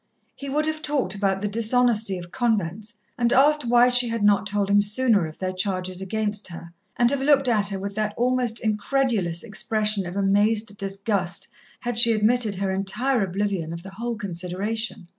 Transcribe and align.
He 0.33 0.49
would 0.49 0.65
have 0.65 0.81
talked 0.81 1.13
about 1.13 1.43
the 1.43 1.47
dishonesty 1.47 2.17
of 2.17 2.31
convents, 2.31 2.95
and 3.19 3.31
asked 3.31 3.65
why 3.65 3.89
she 3.89 4.07
had 4.09 4.23
not 4.23 4.47
told 4.47 4.67
him 4.67 4.81
sooner 4.81 5.27
of 5.27 5.37
their 5.37 5.53
charges 5.53 6.01
against 6.01 6.47
her, 6.47 6.73
and 6.97 7.11
have 7.11 7.21
looked 7.21 7.47
at 7.47 7.67
her 7.67 7.77
with 7.77 7.93
that 7.93 8.15
almost 8.17 8.59
incredulous 8.61 9.43
expression 9.43 10.07
of 10.07 10.15
amazed 10.15 10.75
disgust 10.79 11.49
had 11.81 11.99
she 11.99 12.13
admitted 12.13 12.55
her 12.55 12.71
entire 12.71 13.21
oblivion 13.21 13.71
of 13.73 13.83
the 13.83 13.91
whole 13.91 14.15
consideration. 14.17 15.07